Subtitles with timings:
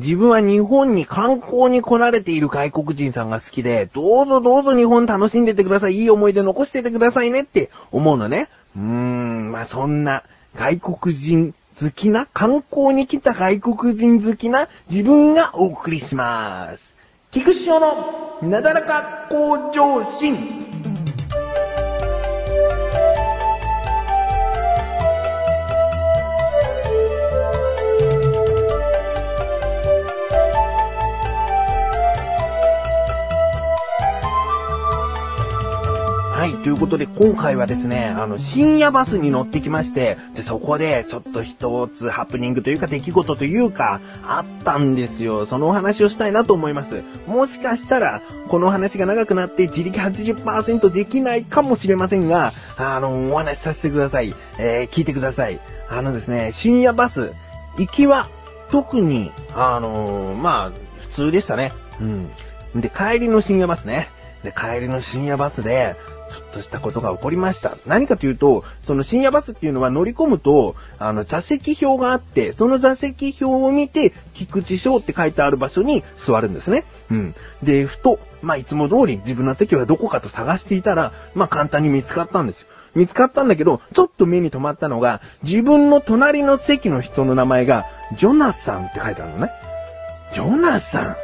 [0.00, 5.96] 自分は日本に観光に来られている外国人さんが好きで、どうぞどうぞ日本楽しんでてください。
[5.96, 8.48] いい思い出残しててくださいねって思うのね。
[8.76, 10.22] うーん、まあ、そんな
[10.56, 16.94] 外国人好きな、観光に来た外国人好きな自分がお送りします。
[17.30, 20.69] 菊師匠のなだらか向上心。
[36.50, 45.46] い、ということで今回はですね、あの、深夜バスに乗ってきまして、で、そこでちょっと一つハプニングというか出来事というか、あったんですよ。
[45.46, 47.02] そのお話をしたいなと思います。
[47.26, 54.34] もしかしたら、この話が長くなって自力80%できないかもしれませんが、あの、お話しさせてください。
[54.58, 55.60] えー、聞いてください。
[55.88, 57.32] あのですね、深夜バス、
[57.78, 58.28] 行きは、
[58.70, 61.72] 特に、あのーまあ、普通でしたね。
[62.00, 62.30] うん。
[62.80, 64.10] で、帰りの深夜バスね。
[64.44, 65.96] で、帰りの深夜バスで、
[66.30, 67.76] ちょっとしたことが起こりました。
[67.86, 76.84] 何かというと、その深夜バスっていうのは乗り込むと、あの、座席表があって、その座席表を見て、菊池翔って書いてある場所に座るんですね。
[77.10, 77.34] うん。
[77.62, 82.68] で、ふと、まあ、いつも通り自分の席はどこかと探していたら、まあ、簡単に見つかったんですよ。
[82.94, 89.52] 見つかったんだけど、ちょっと目に留まったのが、自分の隣の席の人の名前が、ジョナサンって書いてあるのね。
[90.32, 91.16] ジョナサン。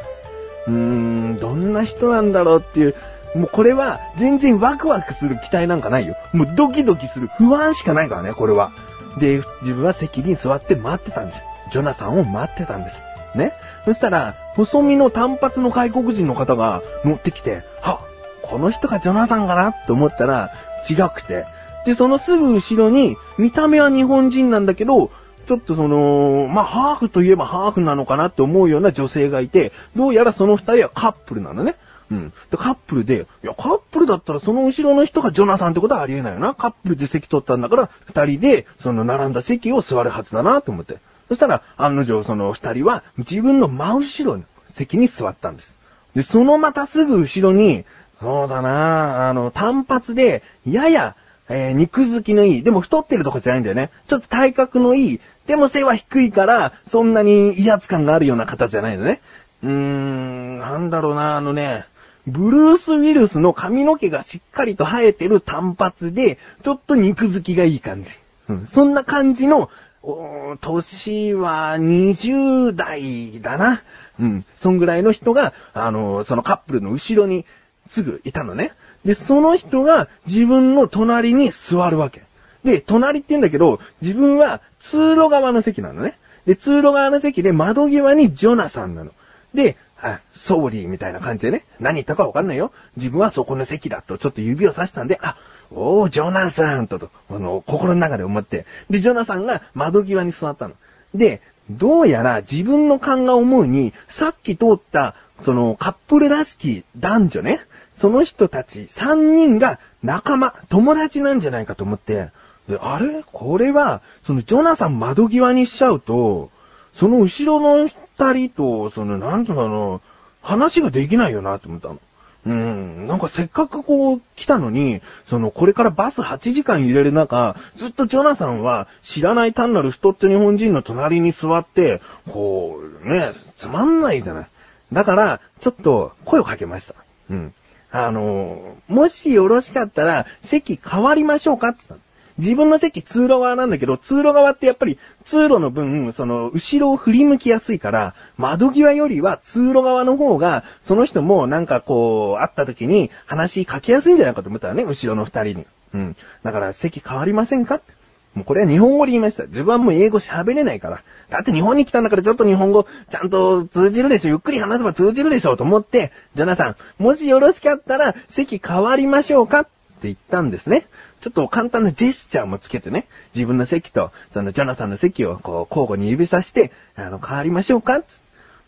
[0.67, 2.95] うーん、どんな人なんだろうっていう、
[3.35, 6.15] もうこれは全然ワクワクする期待なんかないよ。
[6.33, 8.71] もうドキドキする不安しかないからね、これは。
[9.19, 11.41] で、自分は席に座って待ってたんです。
[11.71, 13.03] ジョナサンを待ってたんです。
[13.35, 13.53] ね。
[13.85, 17.99] そしたら、細身の単発の外国人の方が乗ってきて、は
[18.41, 20.51] この人がジョナサンかなって思ったら
[20.89, 21.45] 違くて。
[21.85, 25.11] で、そのすぐ後ろに、見た目は日本人なんだけど、
[25.47, 31.75] ちょっとその、まあ、ハーフといえばハーフなのかなって思うような女性がいて、どうやらその二人はカップルなのね。
[32.11, 32.33] うん。
[32.51, 36.53] で、カップルで、いや、カップルだったらその後ろの人がジョナサンってことはありえないよな。
[36.53, 40.97] カップルで席取ったんだから、二人で、その並んだ席を座るはずだなと思って。
[41.29, 45.77] そしたら、案の定その二人は自分の真後ろの席に座ったんです。
[46.15, 47.85] で、そのまたすぐ後ろに、
[48.19, 51.15] そうだなあの、単発で、やや、
[51.49, 53.89] えー肉付きのいい、でも太ってるとかじゃないんだよね。
[54.07, 59.21] ちょっと体格のいい、でも背は低いから、そんなに威圧感があるような方じゃないのね。
[59.63, 61.85] うーん、なんだろうな、あのね、
[62.27, 68.11] ブルース・ウィルスの髪の毛がしっかりと生えてる単発で、ちょっと肉付きがいい感じ。
[68.49, 69.69] うん、そんな感じの、
[70.03, 73.81] お年は20代だな。
[74.19, 77.45] うん、そんぐらいの人が、あのそのカップルの後ろに
[77.87, 78.73] すぐいたのね。
[79.05, 82.23] で、その人が自分の隣に座るわけ。
[82.67, 86.17] で、隣って言うんだけど、自分は通路側の席なのね。
[86.45, 89.11] で、通路側の席で窓際にジョナサンなの。
[89.53, 92.73] で、あ、ソーリーみたいな感じでね、何言ったかわかんないよ。
[92.97, 95.37] 自分はそこの席だとちょっと指をさしたんで、あ、
[95.71, 98.65] おー、ジョナサンとと、あの、心の中で思って。
[98.89, 100.75] で、ジョナサンが窓際に座ったの。
[101.15, 107.61] で、どうやら自分の勘が思うに、さっき通った、そのカップルらしき男女ね、
[107.97, 112.29] その人たち3人が仲間、友達なんじゃないかと思って、
[112.67, 113.23] で、あれ？
[113.31, 116.49] これは、そのジョナサン窓際にしちゃうと、
[116.95, 120.01] その後ろの二人と、その、なんとかの、
[120.41, 121.99] 話ができないよなと思ったの。
[122.45, 134.47] うん、なんかせっかくこう来たのに、そのこれからバス8時間入れる中、ずっとジョナサンは知らない単なる太った日本人の隣に座って、こう、ね、つまんないじゃない。
[134.93, 136.95] だから、ちょっと声をかけました。
[137.29, 137.53] うん。
[137.91, 141.69] あの、もしよろしかったら席変わりましょうか？
[141.69, 141.99] って言ったの。
[142.37, 155.65] 自分の席通路側なんだけど、通路側ってやっぱり通路の分、その、後ろを振り向きやすいから、窓際よりは通路側の方が、その人もなんかこう、会った時に話かけやすいんじゃないかと思ったらね、後ろの二人に。
[155.93, 156.15] うん。
[156.43, 157.97] だから席変わりませんかって。
[158.35, 159.45] もうこれは日本語で言いました。
[159.45, 161.01] 自分はもう英語喋れないから。
[161.29, 164.29] だって日本に来たんだからちょっと日本語ちゃんと通じるでしょ。
[164.29, 169.61] ゆっくり話せば通じるでしょと思って、ジョナさん、もしよろしかったら席変わりましょうか？
[169.61, 169.69] って
[170.03, 170.85] 言ったんですね。
[171.21, 178.03] ちょっと簡単なジェスチャーもつけてね、自分の席と、そのジョナさんの席をこう交互に指さして、あの、変わりましょうか？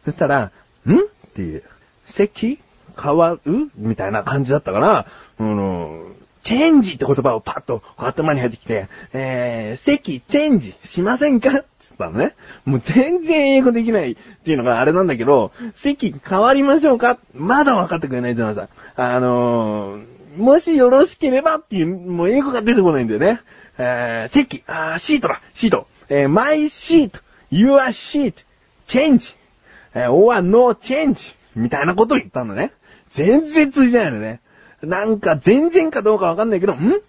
[0.06, 0.52] そしたら、
[0.86, 0.94] ん？
[0.94, 0.98] っ
[1.36, 1.64] ていう、
[2.08, 2.60] 席
[3.02, 3.70] 変わる？
[3.76, 5.06] みたいな感じだったから、
[5.40, 6.06] あの、
[6.42, 11.50] チェンジって言葉をパッと頭に入ってきて、えー、席チェンジしませんか？
[11.50, 12.34] って言ったのね。
[12.66, 17.20] もう全然英語できないっていうのがあれなんだけど、席変わりましょうか？
[17.36, 18.70] まだ分かってくれないジョナさん。
[18.96, 20.06] あのー、
[20.38, 23.42] もしよろしければっていう、もう英語が出てこないんだよね。
[23.78, 25.88] えー、席、あーシートだ、シート。
[26.10, 27.12] えー、my seat,
[27.52, 28.34] your seat,
[28.88, 29.36] change.
[29.94, 32.72] えー、or no change みたいなことを言ったのね。
[33.10, 34.40] 全然通じないのね。
[34.84, 37.02] なんか全然かどうかわかんないけど、ん？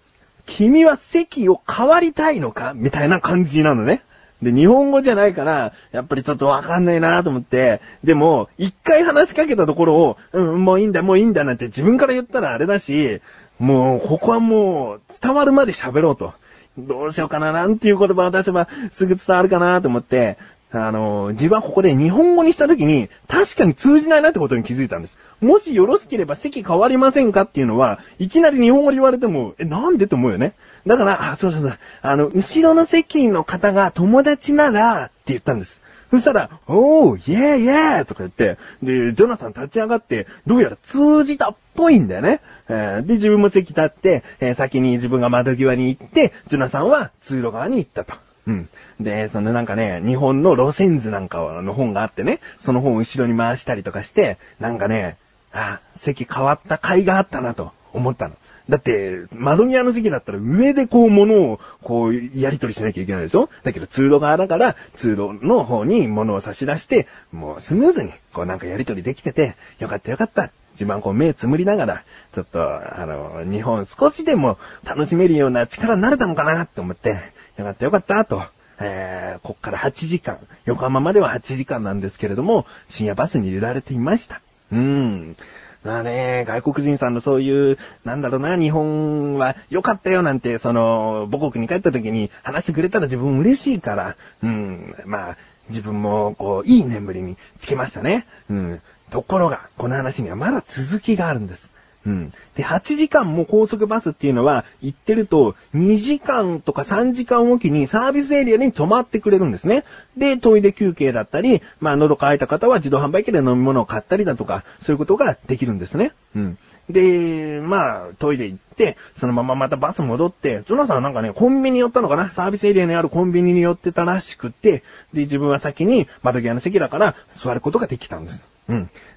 [0.45, 2.73] 君は席を変わりたいのか？
[2.75, 4.01] みたいな感じなのね。
[4.41, 13.21] で、日本語じゃないから、やっぱりちょっとわかんないなと思って、でも、一回話しかけたところを、うん、もういいんだ、もういいんだなんて自分から言ったらあれだし、
[13.59, 16.33] もう、ここはもう、伝わるまで喋ろうと。
[16.77, 20.37] どうしようかな、なんていう言葉を出せばすぐ伝わるかなと思って、
[20.71, 25.17] あの、自分はここで日本語にした時に、確かに通じないなってことに気づいたんです。
[25.41, 30.53] もしよろしければ席変わりませんかっていうのは、いきなり日本語で言われても、え、なんでと思うよね。
[30.87, 35.79] だから、あ、そうそうそう、あの、後ろの席の方が友達なら、って言ったんです。
[36.11, 42.41] そしたら、おー、イェーイェーとか言って、で、ジョナサン立ち上がって、どうやら通じたっぽいんだよね。
[42.67, 48.13] えー、で、自分も席立って、えー、先に自分が窓際に行って、ジョナサンは通路側に行ったと。
[48.47, 48.69] うん。
[48.99, 55.17] で、そのなんかね、日本の路線図なんかの本があってね、その本を後ろに回したりとかして、なんかね、
[55.53, 58.35] あ、席変わった甲斐があったなと思ったの。
[58.69, 63.49] だって、窓際の席だったら上でこう物をこうやり取りしなきゃいけないでしょ？
[63.63, 70.51] だけど通路側だから通路の方に物を差し出して、もうスムーズにこうなんかやり取りできてて、よかったよかった。
[70.73, 72.03] 自分はこう目つむりながら、
[72.33, 77.19] ちょっと、あの、日本少しでも楽しめるような力になれたのかなって思って、
[77.57, 78.41] よかったよかったと。
[78.79, 84.41] えー、こっから8時間、横浜までは8時間なんですけれども、深夜バスに入れられていました。
[84.71, 85.35] うーん。
[85.83, 95.37] まあね、外国人さんのそういう、なんだろうな、日本は良かったよなんて、その、母国に帰った時に話してくれたら自分嬉しいから、うん、まあ、
[95.69, 98.27] 自分も、こう、いい眠りにつけましたね。
[98.49, 98.81] うん。
[99.09, 101.70] ところが、この話にはまだ続きがあるんです。
[102.05, 102.33] うん。
[102.55, 109.83] で、8時間も高速バスっていうのは、行ってると、2時間とか3時間おきにサービスエリアに止まってくれるんですね。
[110.17, 116.13] で、トイレ休憩だったり、まあ、喉乾いた方は自動販売機で飲み物を買ったりだとか、そういうことができるんですね。
[116.35, 116.57] うん。
[116.89, 122.31] で、まあ、トイレ行って、そのまままたバス戻って、ジョナサンはなんかね、コンビニ寄ったのかな？
[122.31, 124.83] サービスエリアにあるコンビニに寄ってたらしくて、
[125.13, 128.49] で、自分は先に窓際の席だから座ることができたんです。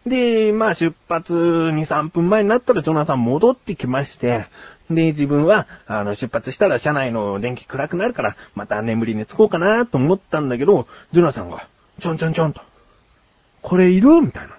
[0.06, 4.46] で、まあ出発2、3分前になったらジョナサン戻ってきまして、
[4.90, 11.66] で、自分は、あの、出発したら車内の電気暗くなるから、また眠りにつこうかなと思ったんだけど、ジョナサンが、
[12.00, 12.60] ちょんちょんちょんと、
[13.62, 14.54] これいるみたいな。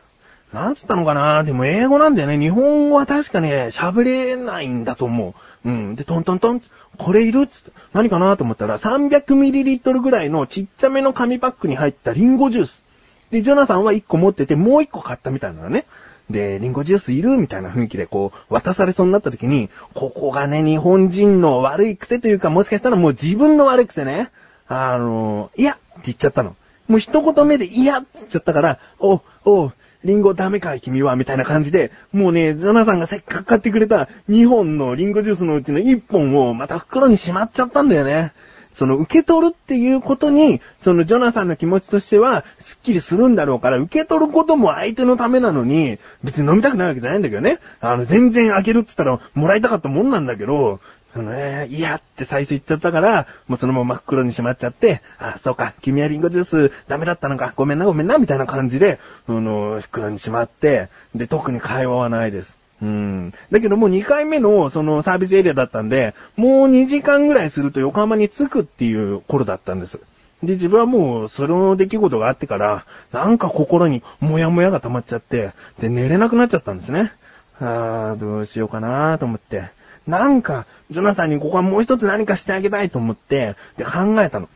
[0.51, 1.43] なんつったのかな？
[1.43, 2.39] でも英語なんだよね。
[2.39, 5.69] 日本語は確かね、喋れないんだと思う。
[5.69, 5.95] うん。
[5.95, 6.61] で、トントントン、
[6.97, 12.84] これいるつって、何かなと思ったら、300ml ぐらいのちっちゃめの紙パックに入ったリンゴジュース。
[13.31, 15.85] で、ジョナサンは1個持ってて、もう1個買ったみたいなのね。
[16.29, 24.31] で、リンゴジュースいるみたいな雰囲気でこう、渡されそうになった時に、ここがね、日本人の悪い癖というか、もしかしたらもう自分の悪い癖ね。
[24.67, 26.55] あの、いやって言っちゃったの。
[26.87, 29.71] もう一言目でいやって言っちゃったから、お、お、
[30.03, 38.33] リンゴダメかい君はみたいな感じで、もうね、ジョナサンがせっかく買ってくれた2本のリンゴジュースのうちの1本をまた袋にしまっちゃったんだよね。
[38.75, 47.59] その受け取るっていうことに、そのジョナサンの気持ちとしては、スッキリするんだろうから、受け取ることも相手のためなのに、別に飲みたくないわけじゃないんだけどね。
[47.79, 50.81] あの、全然あげるって言ったら、もらいたかったもんなんだけど、
[51.13, 62.64] そのね、いやって最初言っちゃったから、もうそのまま袋にしまっちゃって、あ、そうか、君はリンゴジュースダメだったのか、ごめんなごめんな、みたいな感じで、あの、袋にしまって、で、特に会話はないです。
[62.81, 63.33] うん。
[63.51, 69.99] だけどもう2回目のそのサービスエリアだったんで、もう2時間ぐらいすると横浜に着くっていう頃だったんです。
[70.43, 77.13] で、自分はもうその出来事があってから、なんか心にもやもやが溜まっちゃって、で、寝れなくなっちゃったんですね。
[77.59, 79.69] あー、どうしようかなーと思って。
[80.07, 84.49] なんか、ジョナサンにここはもう一つ何かしてあげたいと思って、で、考えたの。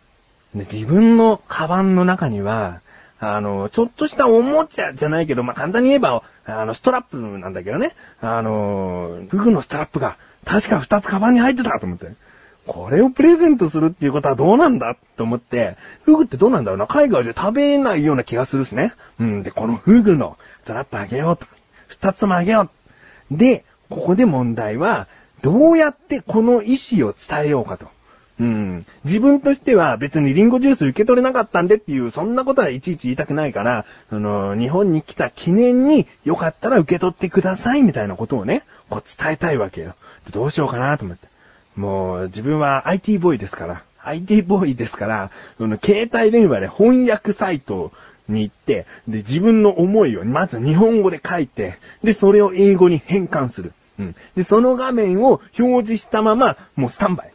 [0.54, 2.82] で、自分のカバンの中には、
[3.20, 7.96] あの、ちょっとしたおもちゃじゃないけど、まあ、簡単に言えば、あの、ストラップなんだけどね。
[8.22, 12.14] あの、フグのストラップが、確か二つカバンに入ってたと思って。
[12.66, 18.94] これをプレゼントするっていうことはどうなんだと思って、フグってどうなんだろうな海外で食べないような気がするしね。
[19.20, 19.44] うん。
[19.44, 21.46] で、このフグのストラップあげようと。
[21.88, 22.70] 二つもあげよ
[23.32, 23.38] う。
[23.38, 25.08] で、ここで問題は、
[25.42, 27.88] どうやってこの意思を伝えようかと。
[28.40, 28.86] うん。
[29.04, 39.96] 自分としては別にリンゴジュース受け取れなかったんでっていう、そんなことはいちいち言いたくないから、あの、日本に来た記念によかったら受け取ってくださいみたいなことをね、こう伝えたいわけよ。
[40.32, 41.28] どうしようかなと思って。
[41.76, 47.92] もう自分は IT ボーイですから、IT ボーイですから、その携帯電話で翻訳サイト
[48.30, 53.74] に行って、で、自分の思いをまず日本語で書いて、で、それを英語に変換する。
[54.00, 54.16] うん。
[54.36, 57.34] で、その画面を表示したまま、もうスタンバイ。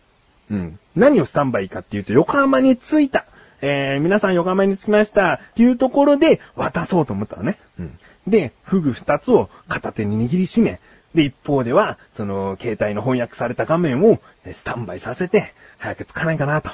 [0.51, 0.79] うん。
[0.97, 3.27] 何をスタンバイかっていうと、横浜に着いた、
[3.61, 7.59] えー、皆さん横浜に着きましたっていうところで渡そうと思ったのね。
[7.79, 7.99] うん。
[8.27, 10.81] で、フグ二つを片手に握りしめ、
[11.15, 14.19] で、一方では、その、携帯の翻訳された画面を
[14.53, 16.71] スタンバイさせて、早く着かないかなと。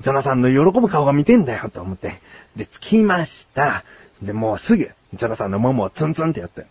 [0.00, 2.20] ジョナさんの喜ぶ顔が見てんだよと思って。
[2.56, 3.84] で、着きました。
[4.22, 6.66] で、もうすぐ、ジョナさんのももをツンツンってやって。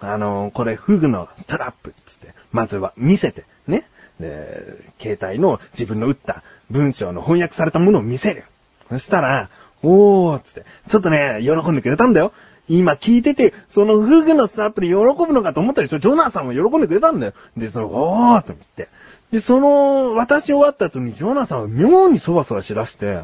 [0.00, 3.84] あのー、これ、フグのストラップ、つって、まずは見せて、ね。
[4.20, 4.62] で、
[5.00, 8.44] 携帯の自分の打った文章の翻訳されたものを見せる。
[8.88, 9.48] そしたら、
[9.82, 12.32] おー、つって、ちょっとね、喜んでくれたんだよ。
[12.68, 15.98] 今聞いてて、そのフグのストラップで喜ぶのかと思ったでしょ？
[15.98, 17.32] ジョナサンも喜んでくれたんだよ。
[17.56, 18.88] で、その、おーと思って。
[19.30, 23.20] で、その、私終わった後にジョナサンは妙にそわそわしだして、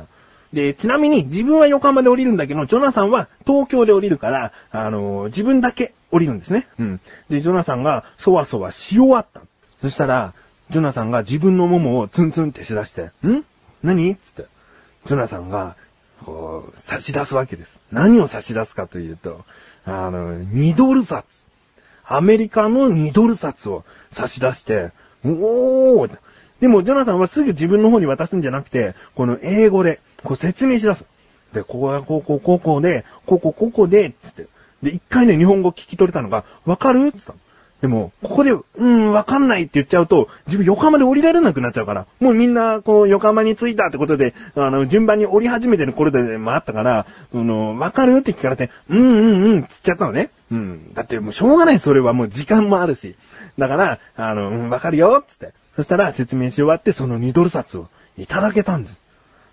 [0.53, 6.69] で、ちなみに自分は横浜で降りるんだけど、ジョナサンは東京で降りるから、あのー、自分だけ降りるんですね。
[6.79, 7.01] うん。
[7.29, 9.43] で、ジョナサンがそわそわし終わった。
[9.83, 10.33] そしたら、
[10.71, 13.45] ジョナサンが自分の桃をツンツンってしだして、ん？
[13.83, 14.17] 何？
[14.17, 14.47] つって。
[15.07, 15.77] ジョナサンが、
[16.25, 17.79] こう、差し出すわけです。
[17.93, 19.45] 何を差し出すかというと、
[19.85, 21.25] あの、2ドル札。
[22.07, 24.91] アメリカの2ドル札を差し出して、
[25.25, 26.19] おー
[26.61, 31.05] でも、ジョナサンはすぐ自分の方に渡すんじゃなくて、この英語で、こう説明し出す。
[31.53, 34.47] で、ここはこうこうこうこうで、ここここで、つって。
[34.83, 37.13] で、一回ね、日本語聞き取れたのが、わかる？
[37.13, 37.35] つった。
[37.81, 50.31] でも、ここで、うん、わかんないって言っちゃうと、自分横浜で降りられなくなっちゃうから、もうみんな、こう、横浜に着いたってことで、あの、順番に降り始めてる頃でもあったから、あの、わかるって聞かれて、うんうんうん、つっちゃったのね。
[50.51, 50.95] うん。
[50.95, 53.17] だってもうしょうがない、それはもう時間もあるし。
[53.59, 55.53] だから、あの、うん、わかるよ、つって。
[55.77, 58.99] そしたら説明し終わって、その2ドル札をいただけたんです。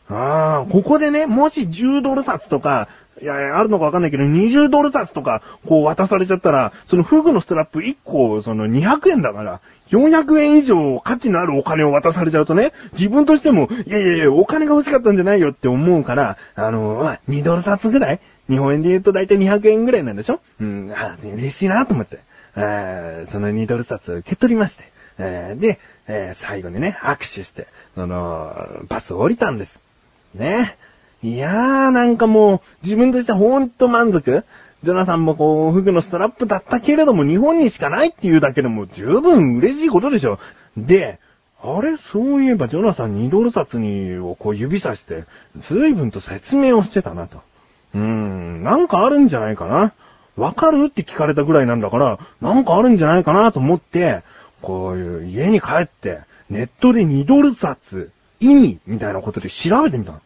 [0.10, 2.90] ああ、ここでね、もし10ドル札とか、
[3.22, 9.60] いやいや、あるのかわかんないけど、20ドル札とか、こう渡されちゃったら、そのフグのストラップ1個、その200円だから、
[9.91, 20.39] 400円以上価値のあるお金を渡されちゃうとね、自分としても、いやいやいや、お金が欲しかったんじゃないよって思うから、あの、まあ、2ドル札ぐらい日本円で言うと大体200円ぐらいなんでしょ？
[20.60, 22.20] うん、あ嬉しいなと思って。
[22.56, 22.60] そ
[23.39, 24.84] の2ドル札を受け取りまして。
[25.20, 29.80] えで、えー、最後にね、握手して、その、バスを降りたんです。
[30.36, 30.77] ね。
[31.24, 34.44] いやー、なんかもう、自分としてほんと満足？
[34.84, 40.40] ジョナさんもこう、フグのストラップだったけれども、日本にしかないっていうだけでも十分嬉しいことでしょ。
[40.75, 41.20] で、
[41.63, 45.25] あれそういえばジョナサン2ドル札に、をこう指さして、
[45.70, 47.42] 随分と説明をしてたなと。
[47.94, 49.94] うーん、なんかあるんじゃないかな。
[50.38, 50.86] わかる？
[50.86, 54.24] って聞かれたぐらいなんだから、なんかあるんじゃないかなと思って、
[54.63, 58.10] こういう家に帰って、ネットで2ドル札、
[58.40, 60.22] 意味みたいなことで調べてみたの。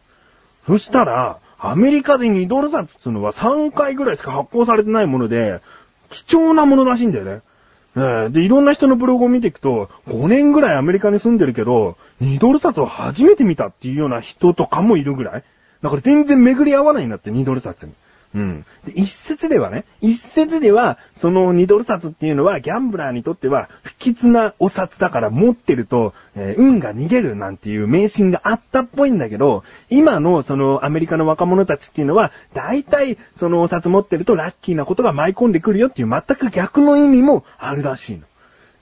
[0.66, 5.60] そしたら、アメリカで2ドル札っていうのは3回ぐらいしか発行されてないもので、
[6.10, 7.40] 貴重なものらしいんだよね。
[8.30, 15.44] で、いろんな人のブログを見ていくと、5年ぐらいアメリカに住んでるけど、2ドル札を初めて見たっていうような人とかもいるぐらい。
[15.82, 17.92] だから全然巡り合わないんだって、2ドル札に。
[18.34, 18.66] うん。
[18.84, 38.22] で、一説ではね、一説では、その2ドル札っていうのはギャンブラーにとっては不吉なお札だから持ってると、えー、運が逃げるなんていう迷信があったっぽいんだけど、今のそのアメリカの若者たちっていうのは、大体そのお札持ってるとラッキーなことが舞い込んでくるよっていう全く逆の意味もあるらしいの。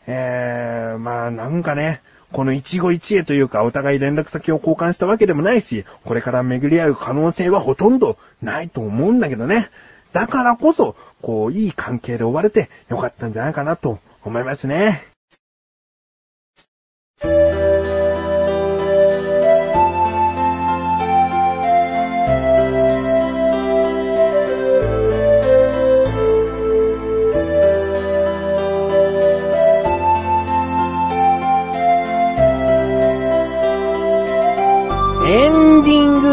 [0.07, 2.03] えー、まあなんかね、
[2.35, 9.71] この一期一会というか、お互い連絡先を交換したわけでもないし、これから巡り合う可能性はほとんどないと思うんだけどね。
[10.13, 15.07] だからこそ、こう、いい関係で追われてよかったんじゃないかなと思いますね。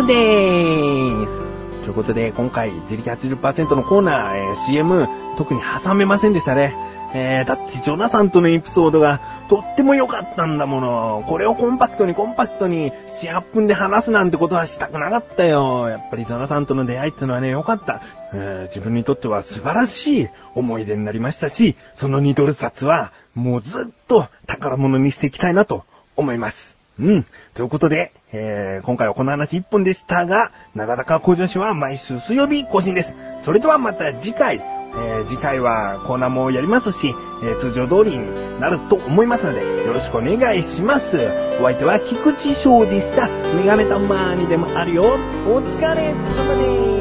[0.05, 1.37] でーす。
[1.81, 6.75] ということで、今回、自力80%のコーナー、えー、CM、特に挟めませんでしたね。
[7.13, 11.25] えー、だって、ジョナサンとのエピソードが、とっても良かったんだもの。
[11.27, 12.91] これをコンパクトにコンパクトに、
[13.21, 15.89] 4、8分で話すなんてことはしたくなかったよ。
[15.89, 18.01] やっぱりジョナサンとの出会いってのはね、良かった。
[18.33, 25.83] えー、自分にとっては素晴らしい思い出になりましたし、その2ドル札は、もうずっと宝物にしていきたいなと
[26.15, 26.80] 思います。
[26.99, 27.25] うん。
[27.53, 33.15] ということで、えー、今回はこの話一本でしたが、長高工場誌は毎週水曜日更新です。
[33.43, 37.07] それではまた次回、えー、次回はコーナーもやりますし、
[37.43, 41.17] えー、通常通りになると思いますので、よろしくお願いします。
[41.59, 43.27] お相手は菊池翔でした。
[43.27, 45.03] メガネたまーにでもあるよ。
[45.47, 47.00] お疲れ様です。